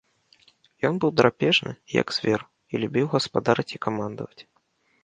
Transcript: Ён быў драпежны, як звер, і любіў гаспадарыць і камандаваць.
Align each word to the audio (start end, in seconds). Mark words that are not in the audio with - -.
Ён 0.89 0.95
быў 1.03 1.13
драпежны, 1.21 1.73
як 2.01 2.07
звер, 2.17 2.41
і 2.73 2.83
любіў 2.85 3.05
гаспадарыць 3.15 3.71
і 3.79 3.83
камандаваць. 3.89 4.41